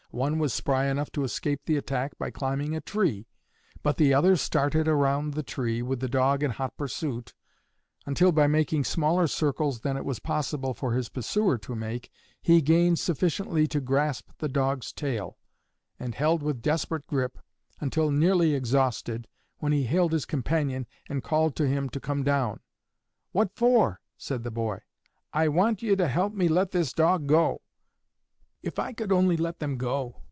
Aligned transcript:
One 0.13 0.39
was 0.39 0.53
spry 0.53 0.87
enough 0.87 1.09
to 1.13 1.23
escape 1.23 1.61
the 1.63 1.77
attack 1.77 2.17
by 2.17 2.31
climbing 2.31 2.75
a 2.75 2.81
tree; 2.81 3.27
but 3.81 3.95
the 3.95 4.13
other 4.13 4.35
started 4.35 4.85
around 4.85 5.35
the 5.35 5.41
tree, 5.41 5.81
with 5.81 6.01
the 6.01 6.09
dog 6.09 6.43
in 6.43 6.51
hot 6.51 6.75
pursuit, 6.75 7.33
until 8.05 8.33
by 8.33 8.45
making 8.45 8.83
smaller 8.83 9.25
circles 9.25 9.79
than 9.79 9.95
it 9.95 10.03
was 10.03 10.19
possible 10.19 10.73
for 10.73 10.91
his 10.93 11.07
pursuer 11.07 11.57
to 11.59 11.75
make, 11.75 12.11
he 12.41 12.61
gained 12.61 12.99
sufficiently 12.99 13.67
to 13.67 13.79
grasp 13.79 14.31
the 14.39 14.49
dog's 14.49 14.91
tail, 14.91 15.37
and 15.97 16.13
held 16.15 16.43
with 16.43 16.61
desperate 16.61 17.07
grip 17.07 17.39
until 17.79 18.11
nearly 18.11 18.53
exhausted, 18.53 19.29
when 19.59 19.71
he 19.71 19.83
hailed 19.85 20.11
his 20.11 20.25
companion 20.25 20.87
and 21.07 21.23
called 21.23 21.55
to 21.55 21.69
him 21.69 21.87
to 21.87 22.01
come 22.01 22.21
down. 22.21 22.59
'What 23.31 23.55
for?' 23.55 24.01
said 24.17 24.43
the 24.43 24.51
boy. 24.51 24.81
'I 25.31 25.47
want 25.47 25.81
you 25.81 25.95
to 25.95 26.09
help 26.09 26.33
me 26.33 26.49
let 26.49 26.71
this 26.71 26.91
dog 26.91 27.27
go.' 27.27 27.61
If 28.63 28.77
I 28.77 28.93
could 28.93 29.11
only 29.11 29.37
let 29.37 29.57
them 29.57 29.75
go!" 29.77 30.17